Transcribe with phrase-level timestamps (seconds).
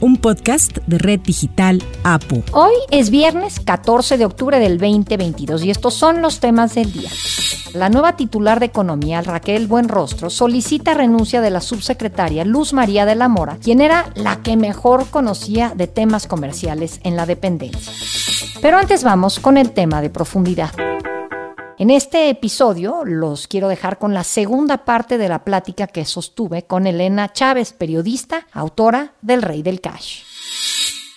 [0.00, 2.42] un podcast de Red Digital APU.
[2.52, 7.10] Hoy es viernes 14 de octubre del 2022 y estos son los temas del día.
[7.74, 13.14] La nueva titular de Economía, Raquel Buenrostro, solicita renuncia de la subsecretaria Luz María de
[13.14, 17.92] la Mora, quien era la que mejor conocía de temas comerciales en la dependencia.
[18.60, 20.72] Pero antes vamos con el tema de profundidad.
[21.80, 26.64] En este episodio los quiero dejar con la segunda parte de la plática que sostuve
[26.64, 30.29] con Elena Chávez, periodista, autora del Rey del Cash.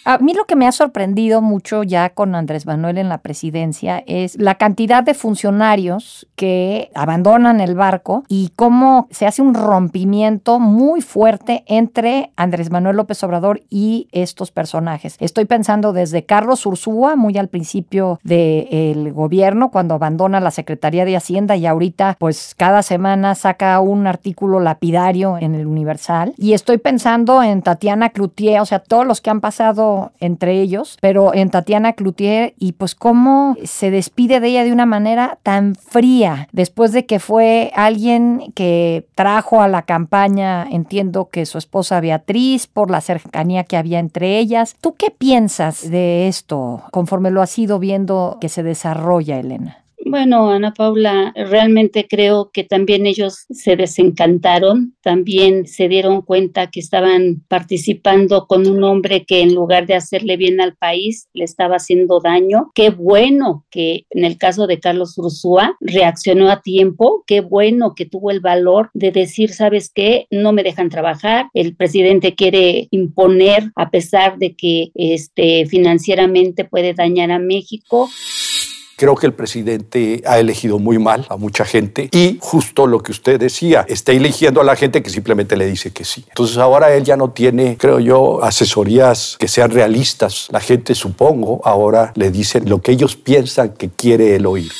[0.05, 4.03] A mí lo que me ha sorprendido mucho ya con Andrés Manuel en la presidencia
[4.05, 10.59] es la cantidad de funcionarios que abandonan el barco y cómo se hace un rompimiento
[10.59, 15.15] muy fuerte entre Andrés Manuel López Obrador y estos personajes.
[15.19, 21.15] Estoy pensando desde Carlos Ursúa, muy al principio del gobierno, cuando abandona la Secretaría de
[21.15, 26.33] Hacienda y ahorita pues cada semana saca un artículo lapidario en el Universal.
[26.37, 30.97] Y estoy pensando en Tatiana Cloutier, o sea, todos los que han pasado entre ellos,
[31.01, 35.75] pero en Tatiana Cloutier y pues cómo se despide de ella de una manera tan
[35.75, 41.99] fría después de que fue alguien que trajo a la campaña, entiendo que su esposa
[41.99, 44.75] Beatriz, por la cercanía que había entre ellas.
[44.81, 49.82] ¿Tú qué piensas de esto conforme lo has ido viendo que se desarrolla, Elena?
[50.05, 56.81] Bueno, Ana Paula, realmente creo que también ellos se desencantaron, también se dieron cuenta que
[56.81, 61.77] estaban participando con un hombre que en lugar de hacerle bien al país, le estaba
[61.77, 62.71] haciendo daño.
[62.75, 68.05] Qué bueno que en el caso de Carlos Ursúa reaccionó a tiempo, qué bueno que
[68.05, 70.27] tuvo el valor de decir, ¿sabes qué?
[70.31, 76.93] No me dejan trabajar, el presidente quiere imponer a pesar de que este financieramente puede
[76.93, 78.09] dañar a México.
[78.95, 83.11] Creo que el presidente ha elegido muy mal a mucha gente y justo lo que
[83.11, 86.25] usted decía, está eligiendo a la gente que simplemente le dice que sí.
[86.29, 90.47] Entonces ahora él ya no tiene, creo yo, asesorías que sean realistas.
[90.51, 94.71] La gente, supongo, ahora le dicen lo que ellos piensan que quiere él oír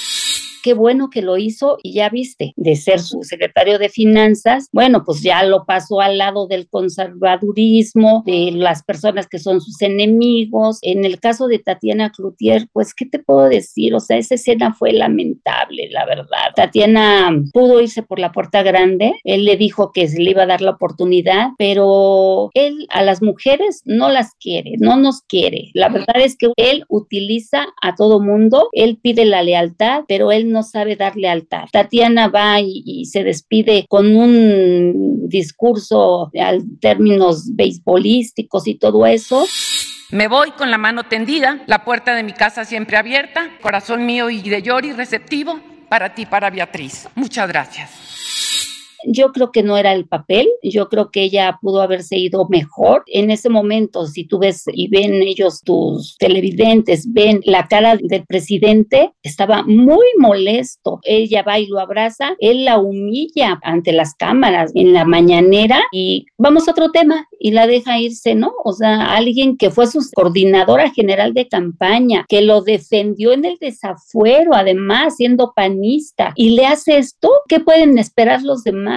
[0.63, 5.03] qué bueno que lo hizo y ya viste, de ser su secretario de finanzas, bueno,
[5.05, 10.79] pues ya lo pasó al lado del conservadurismo, de las personas que son sus enemigos.
[10.81, 13.93] En el caso de Tatiana Cloutier, pues, ¿qué te puedo decir?
[13.93, 16.53] O sea, esa escena fue lamentable, la verdad.
[16.55, 20.47] Tatiana pudo irse por la puerta grande, él le dijo que se le iba a
[20.47, 25.71] dar la oportunidad, pero él a las mujeres no las quiere, no nos quiere.
[25.73, 30.52] La verdad es que él utiliza a todo mundo, él pide la lealtad, pero él
[30.53, 31.69] no sabe darle altar.
[31.71, 39.45] Tatiana va y, se despide con un discurso al términos beisbolísticos y todo eso.
[40.11, 44.29] Me voy con la mano tendida, la puerta de mi casa siempre abierta, corazón mío
[44.29, 45.59] y de Yori receptivo
[45.89, 47.07] para ti, para Beatriz.
[47.15, 47.89] Muchas gracias.
[49.05, 53.03] Yo creo que no era el papel, yo creo que ella pudo haberse ido mejor.
[53.07, 58.25] En ese momento, si tú ves y ven ellos, tus televidentes, ven la cara del
[58.25, 60.99] presidente, estaba muy molesto.
[61.03, 66.25] Ella va y lo abraza, él la humilla ante las cámaras en la mañanera y
[66.37, 68.53] vamos a otro tema y la deja irse, ¿no?
[68.63, 73.57] O sea, alguien que fue su coordinadora general de campaña, que lo defendió en el
[73.59, 78.92] desafuero, además, siendo panista, y le hace esto, ¿qué pueden esperar los demás?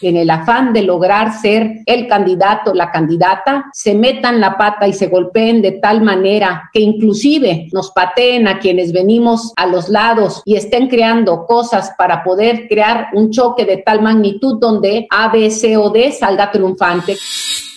[0.00, 4.92] En el afán de lograr ser el candidato, la candidata, se metan la pata y
[4.92, 10.42] se golpeen de tal manera que inclusive nos pateen a quienes venimos a los lados
[10.44, 15.50] y estén creando cosas para poder crear un choque de tal magnitud donde A, B,
[15.50, 17.16] C o D salga triunfante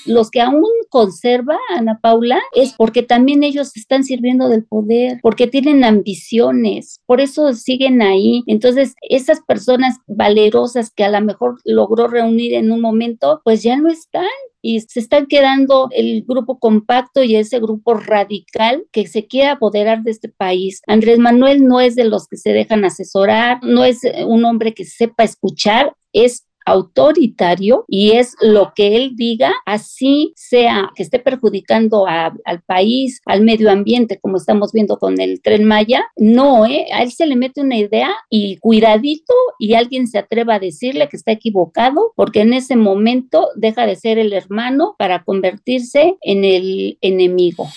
[0.05, 5.47] los que aún conserva Ana Paula es porque también ellos están sirviendo del poder, porque
[5.47, 8.43] tienen ambiciones, por eso siguen ahí.
[8.47, 13.77] Entonces, esas personas valerosas que a lo mejor logró reunir en un momento, pues ya
[13.77, 14.25] no están
[14.61, 20.03] y se están quedando el grupo compacto y ese grupo radical que se quiere apoderar
[20.03, 20.81] de este país.
[20.88, 24.85] Andrés Manuel no es de los que se dejan asesorar, no es un hombre que
[24.85, 32.06] sepa escuchar, es autoritario y es lo que él diga, así sea que esté perjudicando
[32.07, 36.88] al país, al medio ambiente, como estamos viendo con el tren Maya, no, ¿eh?
[36.94, 41.10] a él se le mete una idea y cuidadito y alguien se atreva a decirle
[41.10, 46.44] que está equivocado, porque en ese momento deja de ser el hermano para convertirse en
[46.44, 47.68] el enemigo.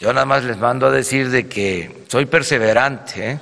[0.00, 3.32] Yo nada más les mando a decir de que soy perseverante.
[3.32, 3.38] ¿eh?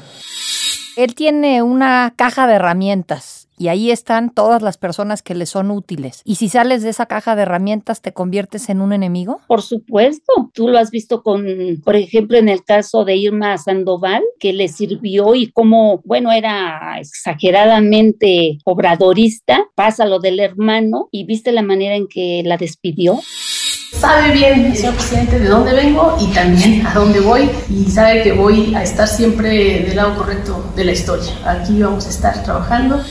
[0.97, 5.71] Él tiene una caja de herramientas y ahí están todas las personas que le son
[5.71, 6.23] útiles.
[6.25, 9.41] Y si sales de esa caja de herramientas, ¿te conviertes en un enemigo?
[9.47, 10.51] Por supuesto.
[10.55, 11.45] Tú lo has visto con,
[11.85, 16.99] por ejemplo, en el caso de Irma Sandoval, que le sirvió y como, bueno, era
[16.99, 23.21] exageradamente obradorista, pasa lo del hermano y viste la manera en que la despidió
[23.93, 28.33] sabe bien, señor presidente, de dónde vengo y también a dónde voy y sabe que
[28.33, 31.33] voy a estar siempre del lado correcto de la historia.
[31.45, 33.03] Aquí vamos a estar trabajando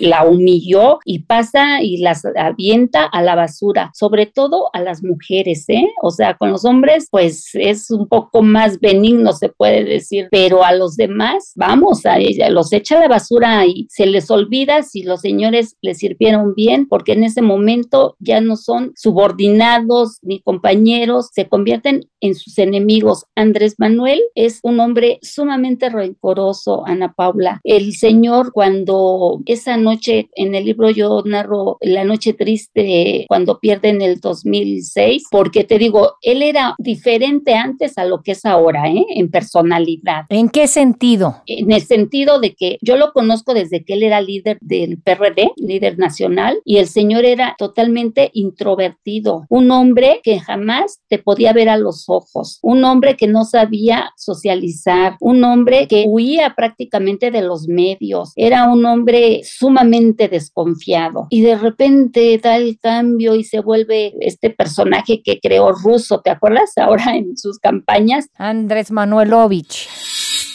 [0.00, 5.64] la humilló y pasa y las avienta a la basura, sobre todo a las mujeres,
[5.68, 5.86] ¿eh?
[6.02, 10.64] O sea, con los hombres, pues es un poco más benigno, se puede decir, pero
[10.64, 14.82] a los demás, vamos, a ella, los echa a la basura y se les olvida
[14.82, 20.40] si los señores les sirvieron bien, porque en ese momento ya no son subordinados ni
[20.40, 23.26] compañeros, se convierten en sus enemigos.
[23.34, 27.60] Andrés Manuel es un hombre sumamente rencoroso, Ana Paula.
[27.64, 33.90] El señor cuando esa noche, en el libro yo narro la noche triste cuando pierde
[33.90, 38.88] en el 2006, porque te digo, él era diferente antes a lo que es ahora,
[38.88, 39.04] ¿eh?
[39.14, 40.24] en personalidad.
[40.30, 41.42] ¿En qué sentido?
[41.46, 45.52] En el sentido de que yo lo conozco desde que él era líder del PRD,
[45.56, 51.68] líder nacional, y el señor era totalmente introvertido, un hombre que jamás te podía ver
[51.68, 57.42] a los ojos, un hombre que no sabía socializar, un hombre que huía prácticamente de
[57.42, 63.42] los medios, era un hombre sumamente sumamente desconfiado y de repente da el cambio y
[63.42, 66.72] se vuelve este personaje que creó ruso, ¿te acuerdas?
[66.76, 68.28] Ahora en sus campañas.
[68.36, 69.88] Andrés Manuelovich.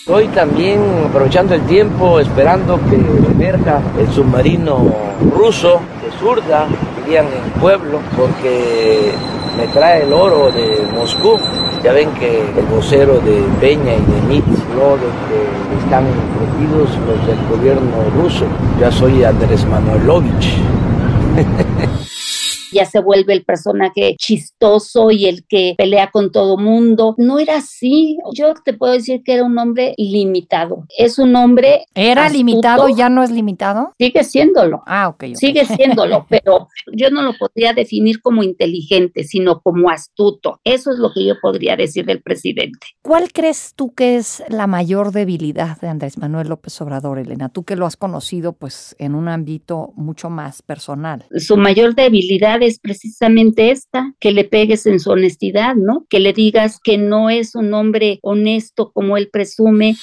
[0.08, 4.92] Hoy también aprovechando el tiempo, esperando que emerja el submarino
[5.36, 6.68] ruso de Zurda,
[7.04, 9.12] dirían en el pueblo, porque
[9.60, 11.38] me trae el oro de Moscú.
[11.84, 17.38] Ya ven que el vocero de Peña y de Mitz que están metidos los del
[17.50, 18.46] gobierno ruso.
[18.80, 20.56] Ya soy Andrés Manuelovich.
[22.72, 27.16] ya se vuelve el personaje chistoso y el que pelea con todo mundo.
[27.18, 28.18] No era así.
[28.34, 30.86] Yo te puedo decir que era un hombre limitado.
[30.98, 31.86] Es un hombre.
[31.94, 32.90] ¿Era limitado?
[32.90, 33.94] ¿Ya no es limitado?
[33.98, 34.82] Sigue siéndolo.
[34.86, 35.36] Ah, ok.
[35.36, 40.60] Sigue siéndolo, pero yo no lo podría definir como inteligente, sino como astuto.
[40.64, 42.80] Eso es lo que yo podría decir del presidente.
[43.02, 47.50] ¿Cuál crees tú que es la mayor debilidad de Andrés Manuel López Obrador, Elena?
[47.50, 51.26] Tú que lo has conocido pues en un ámbito mucho más personal.
[51.38, 56.06] Su mayor debilidad es precisamente esta, que le pegues en su honestidad, ¿no?
[56.10, 59.96] Que le digas que no es un hombre honesto como él presume.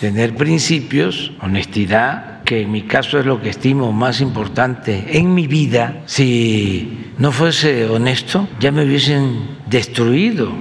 [0.00, 5.46] Tener principios, honestidad, que en mi caso es lo que estimo más importante en mi
[5.46, 6.02] vida.
[6.06, 10.52] Si no fuese honesto, ya me hubiesen destruido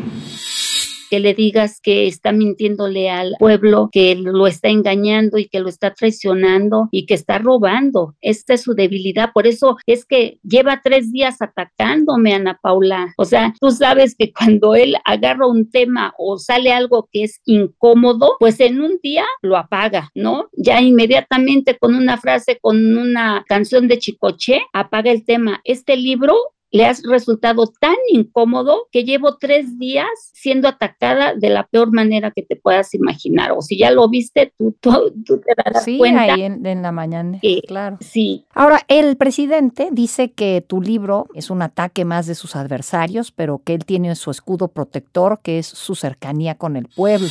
[1.09, 5.69] que le digas que está mintiéndole al pueblo, que lo está engañando y que lo
[5.69, 8.15] está traicionando y que está robando.
[8.21, 9.31] Esta es su debilidad.
[9.33, 13.13] Por eso es que lleva tres días atacándome, Ana Paula.
[13.17, 17.41] O sea, tú sabes que cuando él agarra un tema o sale algo que es
[17.45, 20.49] incómodo, pues en un día lo apaga, ¿no?
[20.53, 25.61] Ya inmediatamente con una frase, con una canción de Chicoche, apaga el tema.
[25.63, 26.35] Este libro
[26.75, 32.31] le has resultado tan incómodo que llevo tres días siendo atacada de la peor manera
[32.31, 33.53] que te puedas imaginar.
[33.53, 36.33] O si ya lo viste, tú, tú, te darás sí, cuenta.
[36.33, 37.97] ahí en, la mañana, claro.
[38.01, 38.45] Sí.
[38.53, 43.61] Ahora, el presidente dice que tu libro es un ataque más de sus adversarios, pero
[43.63, 47.29] que él tiene su escudo protector, que es su cercanía con el pueblo.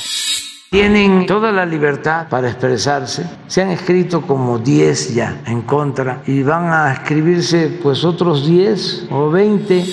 [0.75, 3.25] Tienen toda la libertad para expresarse.
[3.47, 9.07] Se han escrito como 10 ya en contra y van a escribirse pues otros 10
[9.13, 9.85] o 20.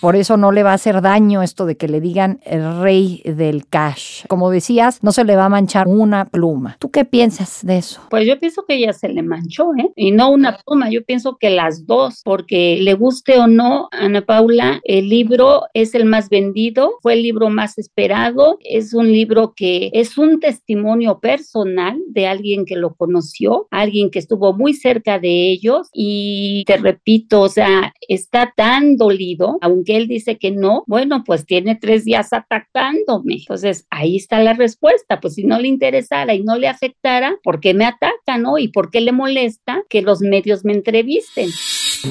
[0.00, 3.22] Por eso no le va a hacer daño esto de que le digan el rey
[3.24, 4.24] del cash.
[4.28, 6.76] Como decías, no se le va a manchar una pluma.
[6.78, 8.00] ¿Tú qué piensas de eso?
[8.10, 9.90] Pues yo pienso que ya se le manchó, ¿eh?
[9.96, 14.22] Y no una pluma, yo pienso que las dos, porque le guste o no, Ana
[14.22, 19.54] Paula, el libro es el más vendido, fue el libro más esperado, es un libro
[19.56, 25.18] que es un testimonio personal de alguien que lo conoció, alguien que estuvo muy cerca
[25.18, 30.84] de ellos y te repito, o sea, está tan dolido, aunque él dice que no,
[30.86, 33.34] bueno, pues tiene tres días atacándome.
[33.34, 35.20] Entonces, ahí está la respuesta.
[35.20, 38.58] Pues si no le interesara y no le afectara, ¿por qué me ataca, no?
[38.58, 41.48] ¿Y por qué le molesta que los medios me entrevisten?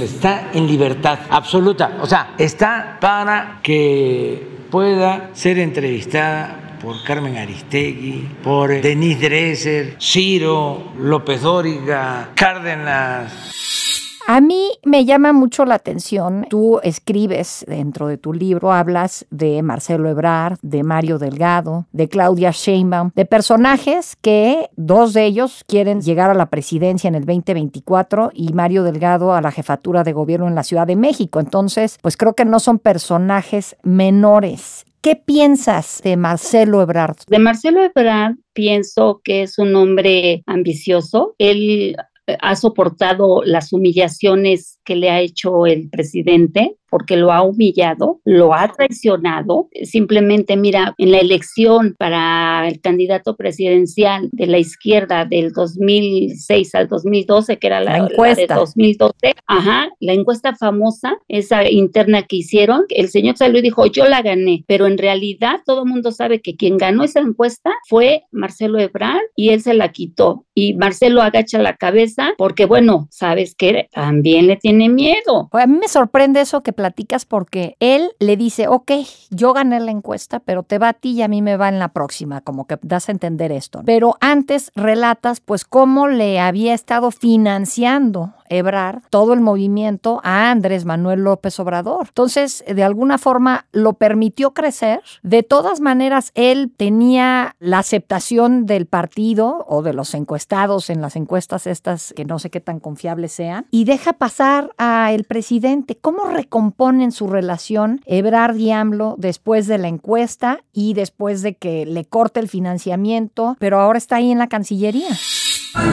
[0.02, 2.00] Está en libertad absoluta.
[2.02, 10.94] O sea, está para que pueda ser entrevistada por Carmen Aristegui, por Denise Dresser, Ciro,
[11.00, 13.87] López Dóriga, Cárdenas
[14.30, 19.62] A mí me llama mucho la atención, tú escribes dentro de tu libro, hablas de
[19.64, 26.02] Marcelo Ebrard, de Mario Delgado, de Claudia Sheinbaum, de personajes que dos de ellos quieren
[26.02, 30.50] llegar a la presidencia en el 2024 y Mario Delgado a la jefatura de gobierno
[30.50, 31.40] en la Ciudad de México.
[31.40, 34.84] Entonces, pues creo que no son personajes menores.
[35.00, 37.16] ¿Qué piensas de Marcelo Ebrard?
[37.30, 41.34] De Marcelo Ebrard pienso que es un hombre ambicioso.
[41.38, 41.96] Él
[42.42, 48.54] ha soportado las humillaciones que le ha hecho el presidente porque lo ha humillado, lo
[48.54, 49.70] ha traicionado.
[49.84, 56.88] Simplemente, mira, en la elección para el candidato presidencial de la izquierda del 2006 al
[56.88, 62.86] 2012, que era la, encuesta de 2012, ajá, la encuesta famosa, esa interna que hicieron,
[62.90, 66.42] el señor salió y dijo, yo la gané, pero en realidad todo el mundo sabe
[66.42, 70.46] que quien ganó esa encuesta fue Marcelo Ebrard y él se la quitó.
[70.54, 75.50] Y Marcelo agacha la cabeza porque, bueno, sabes que también le tiene miedo.
[75.52, 78.92] A mí me sorprende eso que platicas porque él le dice, ok,
[79.32, 81.80] yo gané la encuesta, pero te va a ti y a mí me va en
[81.80, 83.82] la próxima, como que das a entender esto.
[83.84, 90.86] Pero antes relatas pues cómo le había estado financiando Ebrar todo el movimiento a Andrés
[90.86, 92.08] Manuel López Obrador.
[92.08, 95.02] Entonces, de alguna forma lo permitió crecer.
[95.24, 101.16] De todas maneras, él tenía la aceptación del partido o de los encuestados en las
[101.16, 105.98] encuestas estas que no sé qué tan confiables sean y deja pasar a el presidente.
[105.98, 111.86] ¿Cómo recomponen su relación Ebrard y AMLO después de la encuesta y después de que
[111.86, 115.10] le corte el financiamiento, pero ahora está ahí en la Cancillería?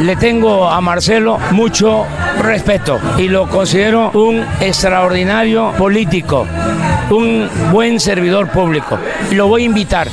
[0.03, 2.07] Le tengo a Marcelo mucho
[2.41, 6.47] respeto y lo considero un extraordinario político,
[7.11, 8.99] un buen servidor público.
[9.33, 10.09] Lo voy a invitar.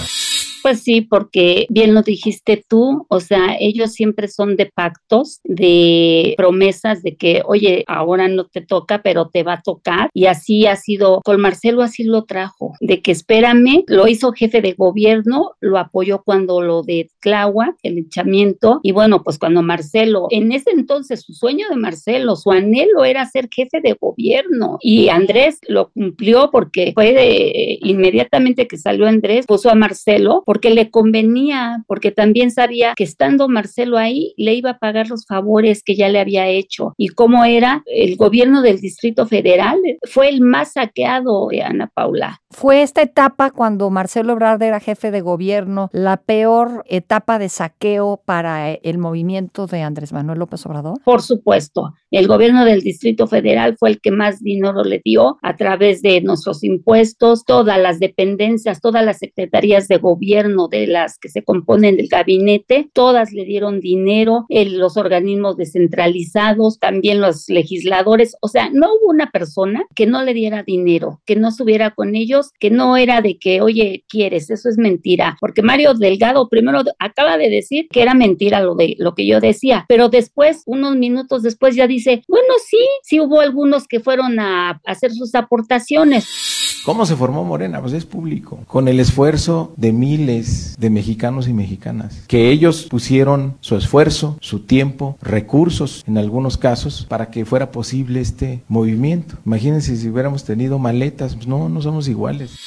[0.62, 6.36] Pues sí, porque bien lo dijiste tú, o sea, ellos siempre son de pactos, de
[6.38, 10.10] promesas de que, oye, ahora no te toca, pero te va a tocar.
[10.14, 14.62] Y así ha sido, con Marcelo así lo trajo, de que espérame, lo hizo jefe
[14.62, 20.28] de gobierno, lo apoyó cuando lo de Tláhuac, el echamiento, y bueno, pues cuando Marcelo,
[20.30, 25.10] en ese entonces su sueño de Marcelo, su anhelo era ser jefe de gobierno, y
[25.10, 30.92] Andrés lo cumplió porque fue de, inmediatamente que salió Andrés, puso a Marcelo porque le
[30.92, 35.96] convenía, porque también sabía que estando Marcelo ahí le iba a pagar los favores que
[35.96, 36.94] ya le había hecho.
[36.98, 42.42] Y cómo era el gobierno del Distrito Federal, fue el más saqueado, de Ana Paula.
[42.50, 48.22] Fue esta etapa cuando Marcelo Ebrard era jefe de gobierno, la peor etapa de saqueo
[48.26, 51.00] para el movimiento de Andrés Manuel López Obrador.
[51.06, 55.56] Por supuesto, el gobierno del Distrito Federal fue el que más dinero le dio a
[55.56, 61.30] través de nuestros impuestos, todas las dependencias, todas las secretarías de gobierno de las que
[61.30, 68.48] se componen del gabinete, todas le dieron dinero, los organismos descentralizados, también los legisladores, o
[68.48, 72.52] sea, no hubo una persona que no le diera dinero, que no estuviera con ellos,
[72.60, 77.38] que no era de que, oye, quieres, eso es mentira, porque Mario Delgado primero acaba
[77.38, 81.44] de decir que era mentira lo de lo que yo decía, pero después, unos minutos
[81.44, 86.28] después ya dice, bueno, sí, sí hubo algunos que fueron a hacer sus aportaciones.
[86.84, 87.80] ¿Cómo se formó Morena?
[87.80, 93.58] Pues es público, con el esfuerzo de miles de mexicanos y mexicanas, que ellos pusieron
[93.62, 99.36] su esfuerzo, su tiempo, recursos en algunos casos para que fuera posible este movimiento.
[99.46, 102.58] Imagínense si hubiéramos tenido maletas, pues no, no somos iguales.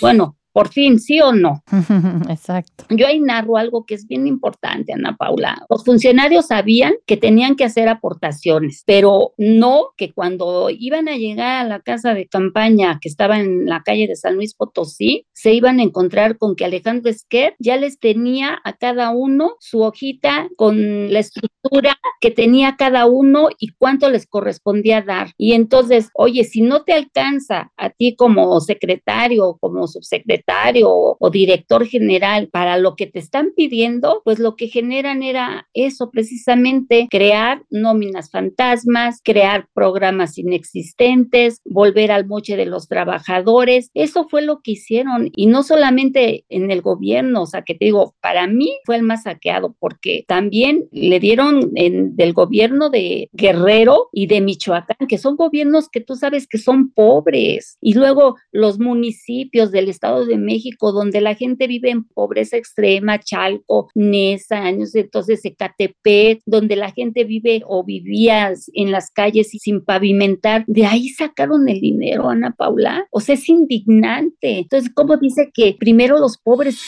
[0.00, 1.62] Bueno, por fin, ¿sí o no?
[2.28, 2.84] Exacto.
[2.90, 5.64] Yo ahí narro algo que es bien importante, Ana Paula.
[5.68, 11.64] Los funcionarios sabían que tenían que hacer aportaciones, pero no que cuando iban a llegar
[11.64, 15.52] a la casa de campaña que estaba en la calle de San Luis Potosí, se
[15.52, 20.48] iban a encontrar con que Alejandro Esquer ya les tenía a cada uno su hojita
[20.56, 25.32] con la estructura que tenía cada uno y cuánto les correspondía dar.
[25.36, 30.41] Y entonces, oye, si no te alcanza a ti como secretario o como subsecretario,
[30.84, 36.10] o director general para lo que te están pidiendo, pues lo que generan era eso
[36.10, 43.90] precisamente, crear nóminas fantasmas, crear programas inexistentes, volver al moche de los trabajadores.
[43.94, 47.86] Eso fue lo que hicieron y no solamente en el gobierno, o sea, que te
[47.86, 53.28] digo, para mí fue el más saqueado porque también le dieron en, del gobierno de
[53.32, 58.36] Guerrero y de Michoacán, que son gobiernos que tú sabes que son pobres, y luego
[58.50, 63.88] los municipios del estado de de México, donde la gente vive en pobreza extrema, Chalco,
[63.94, 69.84] Nesa, años entonces Ecatepec, donde la gente vive o vivía en las calles y sin
[69.84, 73.06] pavimentar, de ahí sacaron el dinero, Ana Paula.
[73.10, 74.58] O sea, es indignante.
[74.58, 76.78] Entonces, ¿cómo dice que primero los pobres?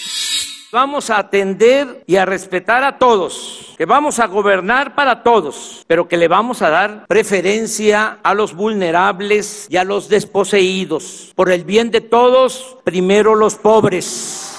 [0.72, 6.08] Vamos a atender y a respetar a todos que vamos a gobernar para todos, pero
[6.08, 11.32] que le vamos a dar preferencia a los vulnerables y a los desposeídos.
[11.34, 14.53] Por el bien de todos, primero los pobres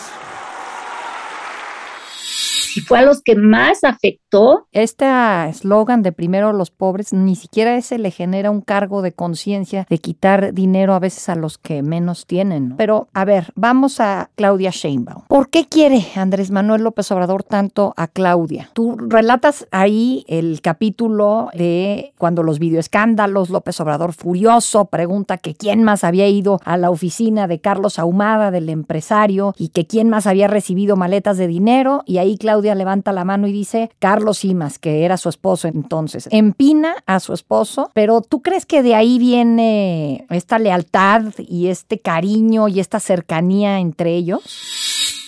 [2.76, 4.68] y fue a los que más afectó.
[4.72, 5.06] Este
[5.50, 9.98] eslogan de primero los pobres, ni siquiera ese le genera un cargo de conciencia de
[9.98, 12.76] quitar dinero a veces a los que menos tienen.
[12.78, 15.24] Pero a ver, vamos a Claudia Sheinbaum.
[15.28, 18.70] ¿Por qué quiere Andrés Manuel López Obrador tanto a Claudia?
[18.74, 25.84] Tú relatas ahí el capítulo de cuando los videoescándalos, López Obrador furioso pregunta que quién
[25.84, 30.28] más había ido a la oficina de Carlos Ahumada, del empresario, y que quién más
[30.28, 34.80] había recibido maletas de dinero, y ahí Claudia levanta la mano y dice Carlos Simas,
[34.80, 39.20] que era su esposo entonces, empina a su esposo, pero ¿tú crees que de ahí
[39.20, 44.42] viene esta lealtad y este cariño y esta cercanía entre ellos?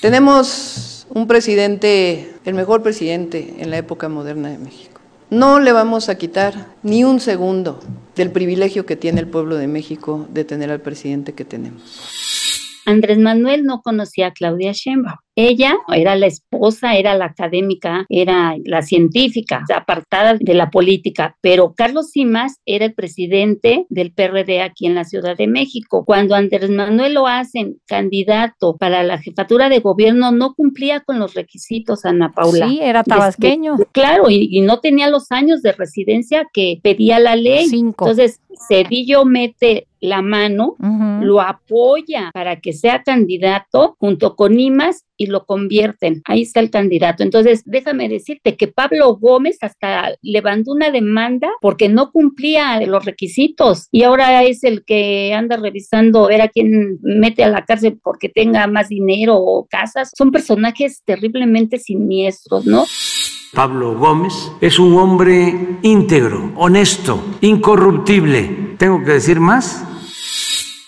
[0.02, 5.02] Tenemos un presidente, el mejor presidente en la época moderna de México.
[5.30, 7.80] No le vamos a quitar ni un segundo
[8.16, 12.37] del privilegio que tiene el pueblo de México de tener al presidente que tenemos.
[12.88, 15.18] Andrés Manuel no conocía a Claudia Sheinbaum.
[15.36, 21.74] Ella era la esposa, era la académica, era la científica, apartada de la política, pero
[21.76, 26.06] Carlos Simas era el presidente del PRD aquí en la Ciudad de México.
[26.06, 31.36] Cuando Andrés Manuel lo hacen candidato para la jefatura de gobierno, no cumplía con los
[31.36, 32.68] requisitos, Ana Paula.
[32.68, 33.76] Sí, era tabasqueño.
[33.92, 37.70] claro, y, no tenía los años de residencia que pedía la ley.
[37.74, 40.76] Entonces, Cedillo mete la mano,
[41.22, 46.22] lo apoya para que sea candidato junto con Imas y lo convierten.
[46.26, 47.24] Ahí está el candidato.
[47.24, 53.88] Entonces, déjame decirte que Pablo Gómez hasta levantó una demanda porque no cumplía los requisitos
[53.92, 58.30] y ahora es el que anda revisando ver a quién mete a la cárcel porque
[58.30, 60.12] tenga más dinero o casas.
[60.16, 62.86] Son personajes terriblemente siniestros, ¿no?
[63.54, 68.67] Pablo Gómez es un hombre íntegro, honesto, incorruptible.
[68.78, 69.84] ¿Tengo que decir más?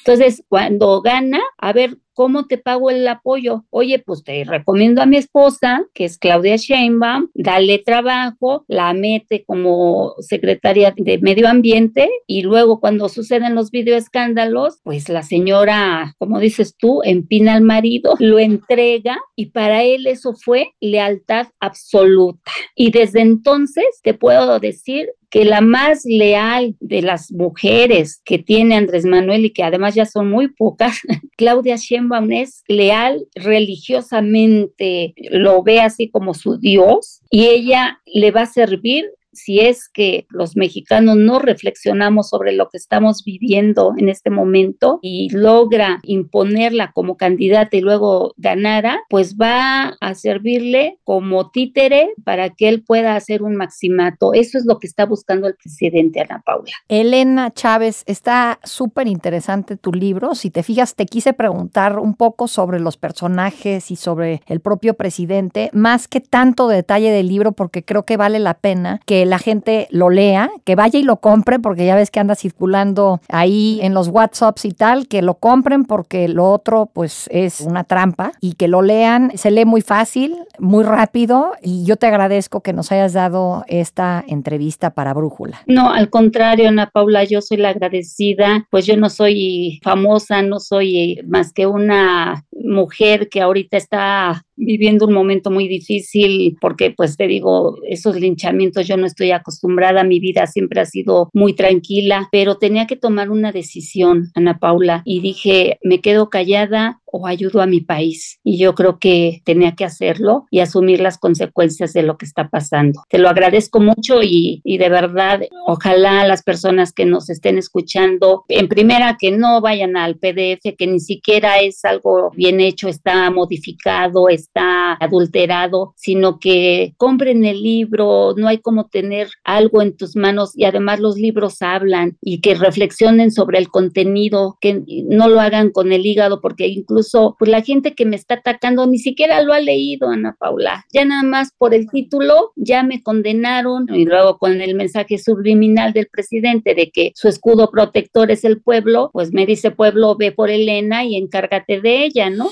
[0.06, 3.66] Entonces, cuando gana, a ver, ¿cómo te pago el apoyo?
[3.70, 9.44] Oye, pues te recomiendo a mi esposa, que es Claudia Sheinbaum, dale trabajo, la mete
[9.46, 16.40] como secretaria de Medio Ambiente y luego cuando suceden los videoescándalos, pues la señora, como
[16.40, 22.52] dices tú, empina al marido, lo entrega y para él eso fue lealtad absoluta.
[22.76, 28.76] Y desde entonces te puedo decir que la más leal de las mujeres que tiene
[28.76, 31.00] Andrés Manuel y que además ya son muy pocas,
[31.38, 38.42] Claudia Sheinbaum es leal religiosamente, lo ve así como su Dios y ella le va
[38.42, 39.06] a servir
[39.44, 45.00] si es que los mexicanos no reflexionamos sobre lo que estamos viviendo en este momento
[45.02, 52.50] y logra imponerla como candidata y luego ganara, pues va a servirle como títere para
[52.50, 54.34] que él pueda hacer un maximato.
[54.34, 56.72] Eso es lo que está buscando el presidente Ana Paula.
[56.88, 60.36] Elena Chávez, está súper interesante tu libro.
[60.36, 64.96] Si te fijas, te quise preguntar un poco sobre los personajes y sobre el propio
[64.96, 69.40] presidente, más que tanto detalle del libro, porque creo que vale la pena que la
[69.40, 73.80] gente lo lea, que vaya y lo compre, porque ya ves que anda circulando ahí
[73.82, 78.32] en los WhatsApps y tal, que lo compren porque lo otro pues es una trampa
[78.42, 79.32] y que lo lean.
[79.36, 84.24] Se lee muy fácil, muy rápido y yo te agradezco que nos hayas dado esta
[84.28, 85.62] entrevista para Brújula.
[85.68, 90.60] No, al contrario, Ana Paula, yo soy la agradecida, pues yo no soy famosa, no
[90.60, 97.18] soy más que una mujer que ahorita está viviendo un momento muy difícil porque pues
[97.18, 102.28] te digo, esos linchamientos yo no estoy acostumbrada, mi vida siempre ha sido muy tranquila,
[102.32, 107.62] pero tenía que tomar una decisión, Ana Paula, y dije, me quedo callada o ayudo
[107.62, 108.40] a mi país.
[108.44, 112.50] Y yo creo que tenía que hacerlo y asumir las consecuencias de lo que está
[112.50, 113.04] pasando.
[113.10, 118.46] Te lo agradezco mucho y, y de verdad, ojalá las personas que nos estén escuchando,
[118.48, 123.30] en primera, que no vayan al PDF, que ni siquiera es algo bien hecho, está
[123.32, 130.16] modificado, está adulterado, sino que compren el libro, no hay como tener algo en tus
[130.16, 135.40] manos y además los libros hablan y que reflexionen sobre el contenido, que no lo
[135.40, 136.99] hagan con el hígado porque incluso
[137.38, 140.86] pues la gente que me está atacando ni siquiera lo ha leído, Ana Paula.
[140.92, 145.94] Ya nada más por el título ya me condenaron y luego con el mensaje subliminal
[145.94, 150.32] del presidente de que su escudo protector es el pueblo, pues me dice pueblo, ve
[150.32, 152.50] por Elena y encárgate de ella, ¿no?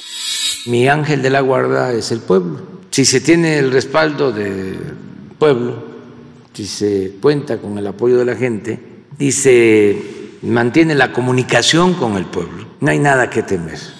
[0.66, 2.62] Mi ángel de la guarda es el pueblo.
[2.92, 4.78] Si se tiene el respaldo del
[5.38, 5.84] pueblo,
[6.54, 8.80] si se cuenta con el apoyo de la gente
[9.20, 10.02] y se
[10.42, 13.97] mantiene la comunicación con el pueblo, no hay nada que temer.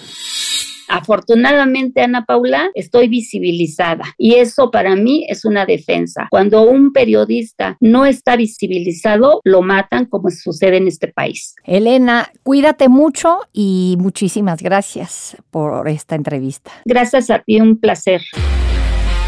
[0.88, 6.28] Afortunadamente, Ana Paula, estoy visibilizada y eso para mí es una defensa.
[6.30, 11.54] Cuando un periodista no está visibilizado, lo matan como sucede en este país.
[11.64, 16.70] Elena, cuídate mucho y muchísimas gracias por esta entrevista.
[16.84, 18.22] Gracias a ti, un placer.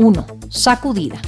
[0.00, 0.24] 1.
[0.48, 1.20] Sacudida.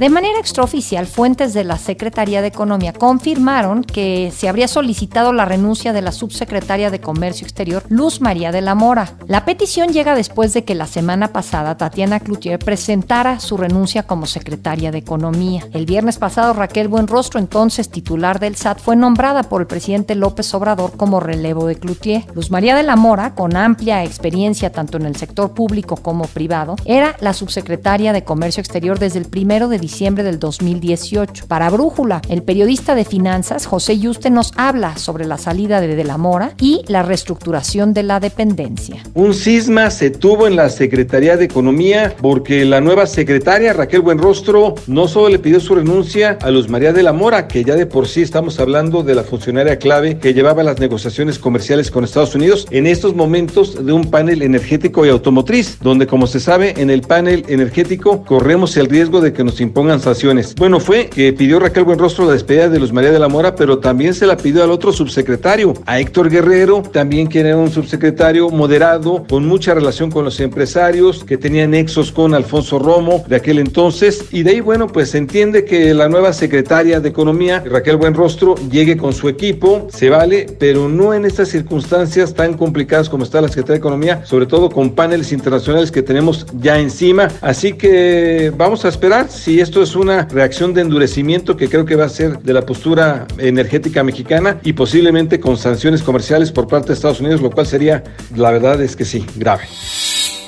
[0.00, 5.44] De manera extraoficial, fuentes de la Secretaría de Economía confirmaron que se habría solicitado la
[5.44, 9.18] renuncia de la subsecretaria de Comercio Exterior, Luz María de la Mora.
[9.26, 14.24] La petición llega después de que la semana pasada Tatiana Cloutier presentara su renuncia como
[14.24, 15.68] secretaria de Economía.
[15.74, 20.54] El viernes pasado, Raquel Buenrostro, entonces titular del SAT, fue nombrada por el presidente López
[20.54, 22.24] Obrador como relevo de Cloutier.
[22.34, 26.76] Luz María de la Mora, con amplia experiencia tanto en el sector público como privado,
[26.86, 31.46] era la subsecretaria de Comercio Exterior desde el primero de diciembre del 2018.
[31.46, 36.04] Para Brújula, el periodista de finanzas José Yuste nos habla sobre la salida de De
[36.04, 39.02] la Mora y la reestructuración de la dependencia.
[39.14, 44.76] Un cisma se tuvo en la Secretaría de Economía porque la nueva secretaria Raquel Buenrostro
[44.86, 47.86] no solo le pidió su renuncia a Luz María de la Mora, que ya de
[47.86, 52.34] por sí estamos hablando de la funcionaria clave que llevaba las negociaciones comerciales con Estados
[52.34, 56.88] Unidos en estos momentos de un panel energético y automotriz, donde como se sabe en
[56.88, 60.54] el panel energético corremos el riesgo de que nos impongan sanciones.
[60.54, 63.78] Bueno, fue que pidió Raquel Buenrostro la despedida de Luz María de la Mora, pero
[63.78, 68.50] también se la pidió al otro subsecretario, a Héctor Guerrero, también que era un subsecretario
[68.50, 73.58] moderado, con mucha relación con los empresarios, que tenía nexos con Alfonso Romo de aquel
[73.58, 74.26] entonces.
[74.30, 78.54] Y de ahí, bueno, pues se entiende que la nueva secretaria de Economía, Raquel Buenrostro,
[78.70, 83.40] llegue con su equipo, se vale, pero no en estas circunstancias tan complicadas como está
[83.40, 87.28] la Secretaría de Economía, sobre todo con paneles internacionales que tenemos ya encima.
[87.40, 91.96] Así que vamos a esperar si esto es una reacción de endurecimiento que creo que
[91.96, 96.88] va a ser de la postura energética mexicana y posiblemente con sanciones comerciales por parte
[96.88, 98.02] de Estados Unidos, lo cual sería,
[98.36, 99.64] la verdad es que sí, grave.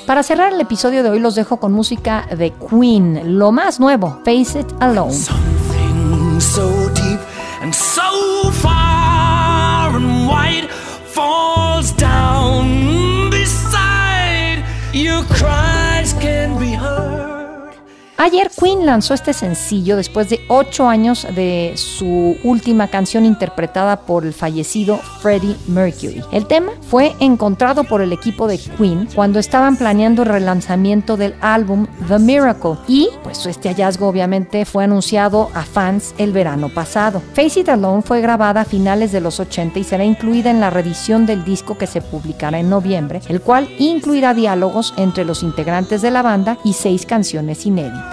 [0.05, 4.21] Para cerrar el episodio de hoy los dejo con música de Queen, lo más nuevo,
[4.25, 5.13] Face It Alone.
[6.39, 7.19] so deep
[7.61, 10.69] and so far and wide
[11.05, 15.62] falls down beside be heard.
[18.23, 24.25] Ayer Queen lanzó este sencillo después de ocho años de su última canción interpretada por
[24.25, 26.23] el fallecido Freddie Mercury.
[26.31, 31.35] El tema fue encontrado por el equipo de Queen cuando estaban planeando el relanzamiento del
[31.41, 37.21] álbum The Miracle y pues este hallazgo obviamente fue anunciado a fans el verano pasado.
[37.33, 40.69] Face It Alone fue grabada a finales de los 80 y será incluida en la
[40.69, 46.01] reedición del disco que se publicará en noviembre, el cual incluirá diálogos entre los integrantes
[46.01, 48.12] de la banda y seis canciones inéditas.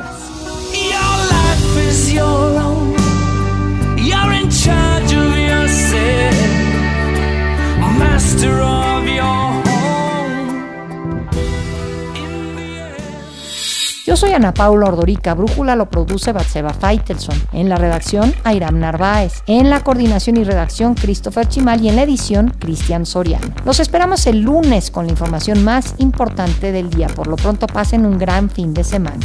[14.10, 19.44] Yo soy Ana Paula Ordorica, Brújula lo produce Batseba Feitelson, en la redacción Airam Narváez,
[19.46, 21.80] en la coordinación y redacción Christopher Chimal.
[21.80, 23.54] Y en la edición Cristian Soriano.
[23.64, 27.06] Los esperamos el lunes con la información más importante del día.
[27.06, 29.24] Por lo pronto pasen un gran fin de semana.